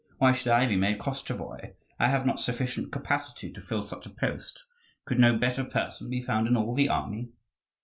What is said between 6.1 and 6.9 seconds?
found in all the